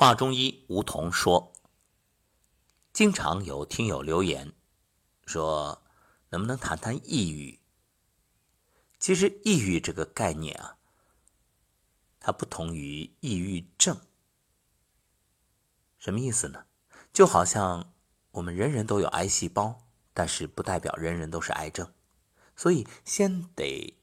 [0.00, 1.52] 华中医吴桐说
[2.90, 4.54] ：“经常有听友留言
[5.26, 5.82] 说，
[6.30, 7.60] 能不能谈谈抑郁？
[8.98, 10.78] 其实，抑郁这个概念啊，
[12.18, 14.00] 它不同于抑郁症。
[15.98, 16.64] 什么意思呢？
[17.12, 17.92] 就好像
[18.30, 21.92] 我们人人都有癌细胞，但是不代表人人都是癌症。
[22.56, 24.00] 所以，先得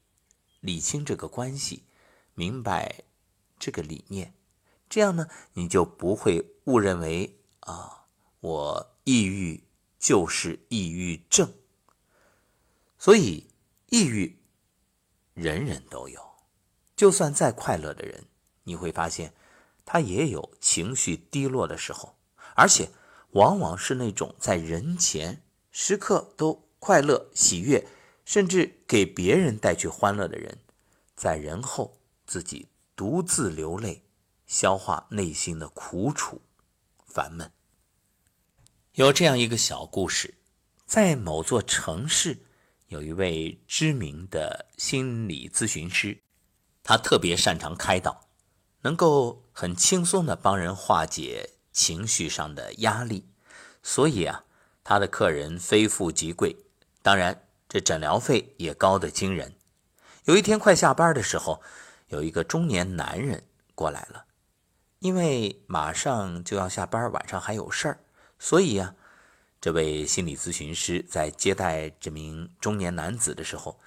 [0.60, 1.82] 理清这个关系，
[2.34, 3.02] 明白
[3.58, 4.32] 这个理念。”
[4.88, 8.06] 这样呢，你就不会误认为啊，
[8.40, 9.64] 我抑郁
[9.98, 11.52] 就是抑郁症。
[12.98, 13.48] 所以，
[13.90, 14.40] 抑郁
[15.34, 16.20] 人人都有，
[16.96, 18.24] 就算再快乐的人，
[18.64, 19.32] 你会发现
[19.84, 22.16] 他也有情绪低落的时候，
[22.54, 22.90] 而且
[23.30, 27.86] 往往是那种在人前时刻都快乐喜悦，
[28.24, 30.58] 甚至给别人带去欢乐的人，
[31.14, 34.02] 在人后自己独自流泪。
[34.48, 36.40] 消化内心的苦楚、
[37.06, 37.52] 烦闷。
[38.94, 40.38] 有这样一个小故事，
[40.84, 42.46] 在某座城市，
[42.88, 46.22] 有一位知名的心理咨询师，
[46.82, 48.28] 他特别擅长开导，
[48.80, 53.28] 能够很轻松的帮人化解情绪上的压力，
[53.82, 54.44] 所以啊，
[54.82, 56.56] 他的客人非富即贵，
[57.02, 59.54] 当然这诊疗费也高得惊人。
[60.24, 61.62] 有一天快下班的时候，
[62.08, 64.24] 有一个中年男人过来了。
[65.00, 68.00] 因为马上就要下班，晚上还有事儿，
[68.36, 68.96] 所以呀，
[69.60, 73.78] 这位心理咨询师在接待这名中年男子的时候，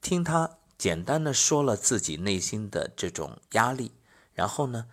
[0.00, 3.92] 听他简单的说了自己内心的这种压力，
[4.32, 4.86] 然后呢，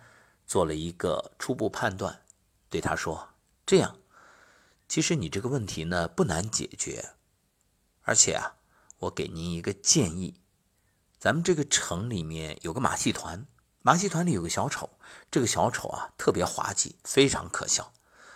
[0.46, 2.20] 做了一个初步判断，
[2.68, 3.30] 对他说
[3.64, 3.96] ：“这样，
[4.86, 7.14] 其实你这个问题呢不难解决，
[8.02, 8.56] 而且啊，
[8.98, 10.34] 我给您一个建议，
[11.18, 13.46] 咱们这个城里面有个马戏团。”
[13.84, 14.90] 马戏团里有个小丑，
[15.28, 17.92] 这个小丑啊特别滑稽，非常可笑。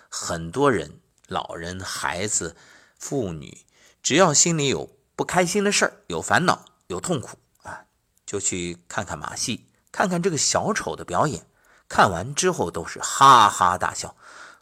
[0.08, 2.56] 很多人、老人、孩子、
[2.98, 3.64] 妇女，
[4.02, 7.84] 只要心里有不开心的事儿、有烦恼、有痛苦啊，
[8.26, 11.46] 就去看看马戏，看看这个小丑的表演。
[11.88, 14.16] 看完之后都是哈哈大笑。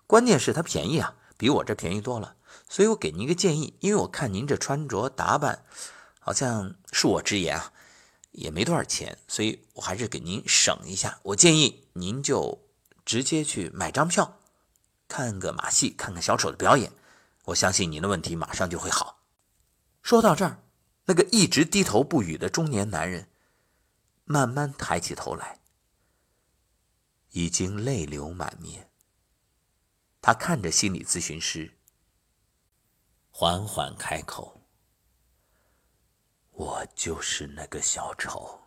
[0.06, 2.36] 关键是它便宜啊，比我这便宜多了。
[2.68, 5.64] 所以我给您一个建议，因为我看您这穿着打扮，
[6.20, 7.72] 好像恕我直言啊。
[8.34, 11.20] 也没多少钱，所以我还是给您省一下。
[11.22, 12.66] 我建议您就
[13.04, 14.40] 直接去买张票，
[15.06, 16.92] 看个马戏，看看小丑的表演。
[17.44, 19.22] 我相信您的问题马上就会好。
[20.02, 20.62] 说到这儿，
[21.04, 23.28] 那个一直低头不语的中年男人
[24.24, 25.60] 慢慢抬起头来，
[27.30, 28.90] 已经泪流满面。
[30.20, 31.78] 他看着心理咨询师，
[33.30, 34.63] 缓缓开口。
[37.04, 38.62] 就是那个小丑。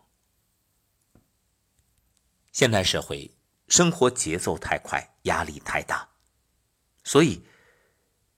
[2.52, 6.08] 现代社会生活节奏太快，压力太大，
[7.02, 7.42] 所以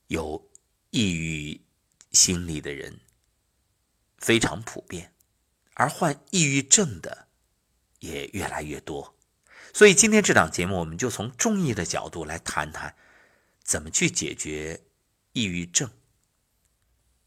[0.06, 0.50] 有
[0.88, 1.60] 抑郁
[2.12, 2.98] 心理的人
[4.16, 5.12] 非常普遍，
[5.74, 7.28] 而患抑郁症的
[7.98, 9.14] 也越来越多。
[9.74, 12.96] 所以今天这档节目，我们就从中医的角度来谈谈
[13.62, 14.82] 怎么去解决
[15.32, 15.90] 抑郁症。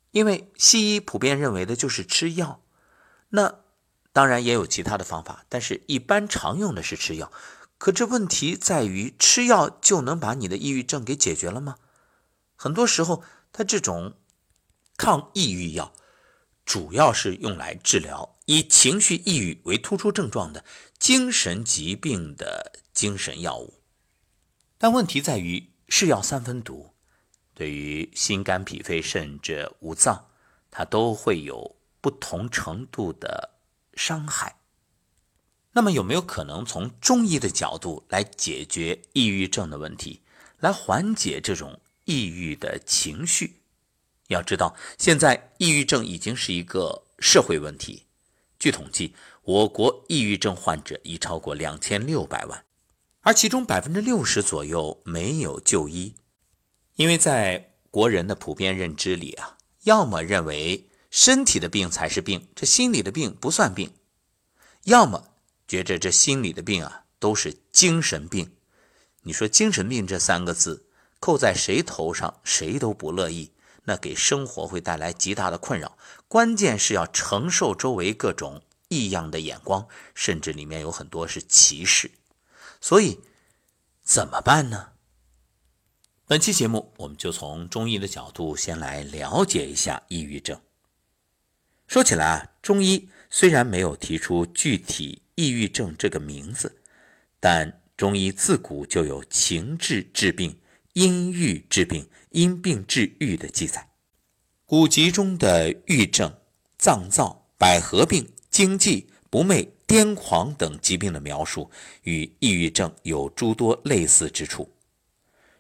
[0.10, 2.63] 因为西医普遍认为的就是吃药，
[3.36, 3.62] 那
[4.12, 7.32] 当然也有其他的方法，但是一般常用的是吃药。
[7.80, 11.78] 可这问题在于，吃药就能把你的抑郁症给解决了吗？
[12.56, 14.14] 很多时候，它这种
[14.98, 15.94] 抗抑郁药
[16.64, 20.64] 主要是用来治疗以情绪抑郁为突出症状的
[21.00, 23.82] 精神疾病的精神药物。
[24.78, 26.92] 但问题在于，是药三分毒。
[27.56, 30.28] 对于心肝脾肺肾这五脏，
[30.70, 33.52] 它都会有不同程度的
[33.94, 34.58] 伤害。
[35.72, 40.20] 那么，有没有可能从中医的角度来解决抑郁症的问题，
[40.60, 43.62] 来缓解这种抑郁的情绪？
[44.28, 48.04] 要知道，现在抑郁症已经是一个社会问题。
[48.60, 52.66] 据统计，我国抑郁症患者已超过两千六百万，
[53.22, 56.16] 而其中百分之六十左右没有就医。
[56.98, 63.90] 因为在国人的普遍认知里啊，要么认为身体的病才是病，这心理的病不算病；
[64.86, 65.36] 要么
[65.68, 68.56] 觉着这心理的病啊都是精神病。
[69.22, 70.88] 你说“精神病”这三个字
[71.20, 73.52] 扣在谁头上，谁都不乐意，
[73.84, 75.96] 那给生活会带来极大的困扰。
[76.28, 82.10] 关键是要承受周围各种异样的眼光，甚至里面有很多是歧视。
[82.82, 83.20] 所以
[84.02, 84.94] 怎么办呢？
[86.26, 90.60] 本期节目，我们就从中医的角度先来了解一下抑郁症。
[91.94, 96.76] 说起来啊，中医虽然没有提出具体抑郁症这个名字，
[97.40, 100.58] 但中医自古就有情志治病、
[100.94, 103.92] 因郁治病、因病治愈的记载。
[104.66, 106.36] 古籍中的郁症、
[106.80, 111.70] 脏燥、百合病、惊悸、不寐、癫狂等疾病的描述，
[112.06, 114.74] 与抑郁症有诸多类似之处。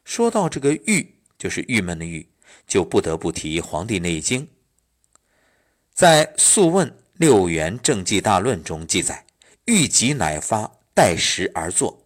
[0.04, 2.28] 说到这个郁，就是郁闷的郁，
[2.66, 4.42] 就不得不提《黄帝内经》。
[5.94, 9.28] 在《素问·六元正纪大论》中记载
[9.66, 12.04] ：“欲急乃发，待时而作。”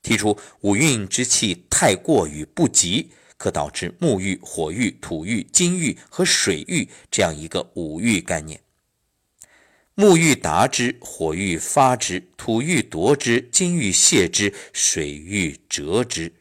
[0.00, 8.60] 提出五运之气太过于不及，可导致木郁、火郁、土郁、金郁和水郁这样一个五郁概念。
[9.96, 16.32] 木郁达之，火郁发之，土郁夺之，金郁泄之，水郁折之。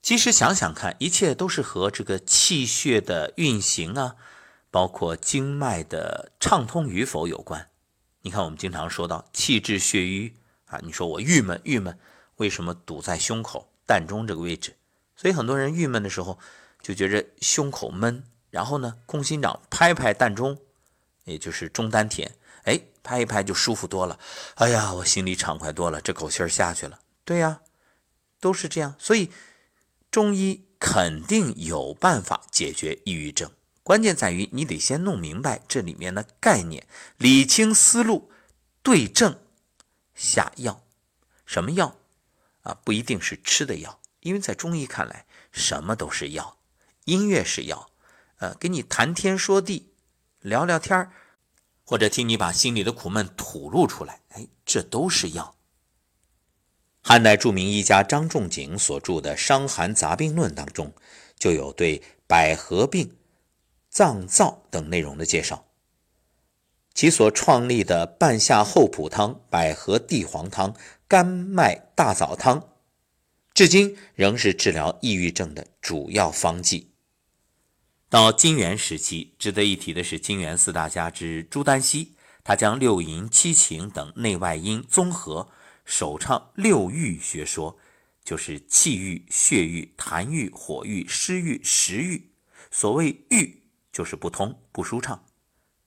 [0.00, 4.14] 其实想想看，一切都是和这个气血的运行啊。
[4.74, 7.68] 包括经脉的畅通与否有关。
[8.22, 10.34] 你看，我们经常说到气滞血瘀
[10.64, 11.96] 啊，你说我郁闷，郁闷
[12.38, 14.74] 为什么堵在胸口膻中这个位置？
[15.14, 16.40] 所以很多人郁闷的时候
[16.82, 20.58] 就觉着胸口闷，然后呢，空心掌拍拍膻中，
[21.22, 22.32] 也就是中丹田，
[22.64, 24.18] 哎，拍一拍就舒服多了。
[24.56, 26.98] 哎呀，我心里畅快多了，这口气儿下去了。
[27.24, 27.60] 对呀，
[28.40, 28.96] 都是这样。
[28.98, 29.30] 所以
[30.10, 33.48] 中医肯定有办法解决抑郁症。
[33.84, 36.86] 关键在于你得先弄明白这里面的概念，
[37.18, 38.30] 理清思路，
[38.82, 39.38] 对症
[40.14, 40.82] 下药。
[41.44, 41.98] 什么药
[42.62, 42.78] 啊？
[42.82, 46.56] 不一定是吃的药，因为在中医看来，什么都是药。
[47.04, 47.90] 音乐是药，
[48.38, 49.92] 呃，给你谈天说地，
[50.40, 51.12] 聊聊天儿
[51.84, 55.54] 或者听你把心里的苦闷吐露出来，哎，这都是药。
[57.02, 60.94] 汉代著名医家张仲景所著的《伤寒杂病论》当中，
[61.38, 63.14] 就有对百合病。
[63.94, 65.66] 脏燥等内容的介绍，
[66.94, 70.74] 其所创立的半夏厚朴汤、百合地黄汤、
[71.06, 72.70] 甘麦大枣汤，
[73.54, 76.90] 至今仍是治疗抑郁症的主要方剂。
[78.08, 85.50] 到金元时期，值得一提的是金元四大家之朱丹溪，他将六淫七情等内外因综合，
[85.84, 87.78] 首倡六郁学说，
[88.24, 92.32] 就是气郁、血郁、痰郁、火郁、湿郁、食郁。
[92.72, 93.60] 所谓郁。
[93.94, 95.24] 就是不通不舒畅。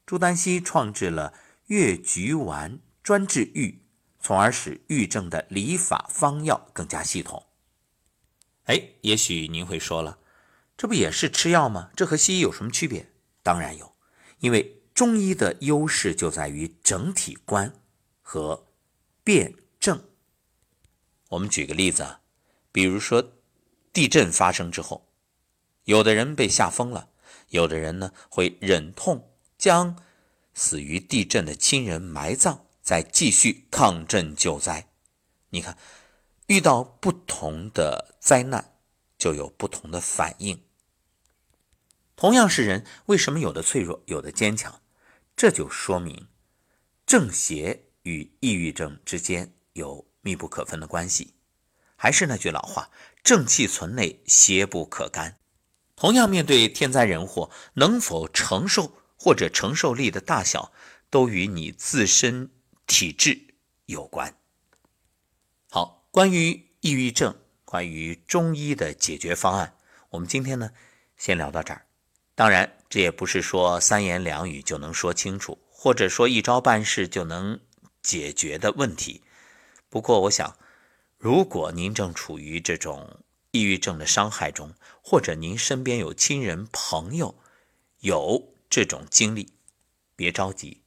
[0.05, 1.33] 朱丹溪创制了
[1.65, 3.83] 越橘丸，专治郁，
[4.21, 7.45] 从而使郁症的理法方药更加系统。
[8.63, 10.19] 哎，也许您会说了，
[10.77, 11.91] 这不也是吃药吗？
[11.97, 13.11] 这和西医有什么区别？
[13.43, 13.93] 当然有，
[14.39, 17.73] 因为中医的优势就在于整体观
[18.21, 18.67] 和
[19.25, 20.01] 辨证。
[21.29, 22.21] 我们举个例子啊，
[22.71, 23.33] 比如说
[23.91, 25.09] 地震发生之后，
[25.83, 27.09] 有的人被吓疯了。
[27.49, 30.03] 有的人呢会忍痛将
[30.53, 34.89] 死于地震的亲人埋葬，再继续抗震救灾。
[35.49, 35.77] 你看，
[36.47, 38.73] 遇到不同的灾难，
[39.17, 40.61] 就有不同的反应。
[42.15, 44.81] 同样是人，为什么有的脆弱，有的坚强？
[45.35, 46.27] 这就说明
[47.05, 51.35] 正邪与抑郁症之间有密不可分的关系。
[51.95, 52.89] 还是那句老话：
[53.23, 55.37] 正气存内，邪不可干。
[55.97, 60.71] 同样，面对天灾人祸，能否承受或者承受力的大小，
[61.09, 62.51] 都与你自身
[62.85, 63.55] 体质
[63.87, 64.37] 有关。
[65.71, 67.35] 好，关于抑郁症，
[67.65, 69.75] 关于中医的解决方案，
[70.11, 70.69] 我们今天呢，
[71.17, 71.87] 先聊到这儿。
[72.35, 77.59] 当然，这也不是说三言两语就能说清楚，或者说一招半式就能
[78.03, 79.23] 解决的问题。
[79.89, 80.55] 不过，我想，
[81.17, 87.39] 如果您正处于这种，抑郁症的伤害中，或者您身边有亲人朋友
[87.99, 89.53] 有这种经历，
[90.15, 90.81] 别着急。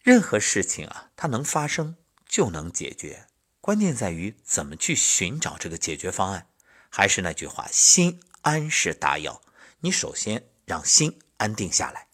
[0.00, 3.26] 任何事情啊，它能发生就能解决，
[3.60, 6.48] 关键在于怎么去寻找这个解决方案。
[6.88, 9.42] 还是那句话，心安是大药。
[9.80, 12.08] 你首先让心安定下来。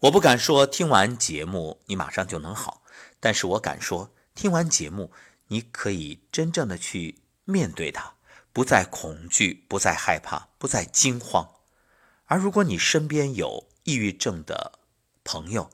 [0.00, 2.82] 我不敢说听完节目你马上就能好，
[3.18, 5.12] 但是我敢说，听完节目
[5.48, 7.22] 你可以真正的去。
[7.50, 8.14] 面对它，
[8.52, 11.56] 不再恐惧，不再害怕，不再惊慌。
[12.26, 14.78] 而如果你身边有抑郁症的
[15.24, 15.70] 朋友、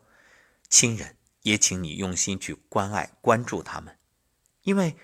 [0.69, 3.99] 亲人，也请你用心去关爱、关注他们，
[4.63, 4.97] 因为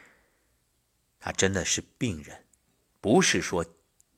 [1.20, 2.46] 他真的是病人，
[3.00, 3.64] 不是说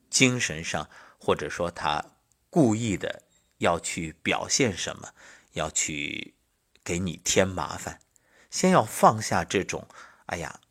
[0.09, 2.17] 精神上，或者说他
[2.49, 3.23] 故意的
[3.57, 5.13] 要去表现什么，
[5.53, 6.35] 要去
[6.83, 7.99] 给你添麻烦。
[8.49, 9.87] 先要放下这种，
[10.27, 10.61] 哎呀，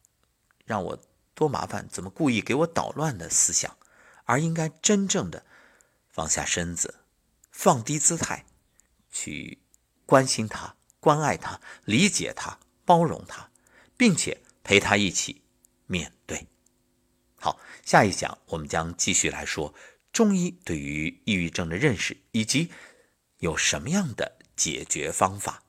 [0.65, 0.99] 让我。
[1.35, 1.89] 多麻烦！
[1.91, 3.77] 怎么故意给我捣乱的思想，
[4.25, 5.45] 而应该真正的
[6.09, 7.01] 放下身子，
[7.51, 8.47] 放低姿态，
[9.11, 9.59] 去
[10.07, 13.51] 关心他、关爱他、理解他、包容他，
[13.97, 15.43] 并且陪他一起
[15.87, 16.47] 面对。
[17.37, 19.75] 好，下一讲我们将继续来说
[20.13, 22.71] 中医对于抑郁症的认识，以及
[23.39, 25.64] 有什么样的解决方法。